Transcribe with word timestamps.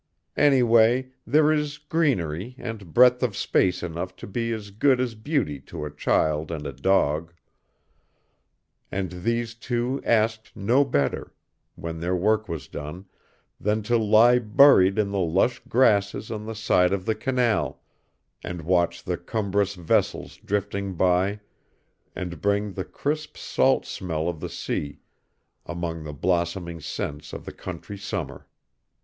Anyway, 0.37 1.11
there 1.27 1.51
is 1.51 1.77
greenery 1.77 2.55
and 2.57 2.91
breadth 2.91 3.21
of 3.21 3.37
space 3.37 3.83
enough 3.83 4.15
to 4.15 4.25
be 4.25 4.51
as 4.51 4.71
good 4.71 4.99
as 4.99 5.13
beauty 5.13 5.59
to 5.59 5.85
a 5.85 5.91
child 5.93 6.49
and 6.51 6.65
a 6.65 6.73
dog; 6.73 7.31
and 8.91 9.11
these 9.21 9.53
two 9.53 10.01
asked 10.03 10.55
no 10.55 10.83
better, 10.83 11.35
when 11.75 11.99
their 11.99 12.15
work 12.15 12.49
was 12.49 12.67
done, 12.67 13.05
than 13.59 13.83
to 13.83 13.95
lie 13.95 14.39
buried 14.39 14.97
in 14.97 15.11
the 15.11 15.19
lush 15.19 15.59
grasses 15.69 16.31
on 16.31 16.47
the 16.47 16.55
side 16.55 16.93
of 16.93 17.05
the 17.05 17.13
canal, 17.13 17.83
and 18.43 18.63
watch 18.63 19.03
the 19.03 19.17
cumbrous 19.19 19.75
vessels 19.75 20.37
drifting 20.37 20.95
by 20.95 21.39
and 22.15 22.41
bring 22.41 22.73
the 22.73 22.83
crisp 22.85 23.37
salt 23.37 23.85
smell 23.85 24.27
of 24.27 24.39
the 24.39 24.49
sea 24.49 24.97
among 25.67 26.03
the 26.03 26.11
blossoming 26.11 26.79
scents 26.81 27.33
of 27.33 27.45
the 27.45 27.53
country 27.53 27.99
summer. 27.99 28.47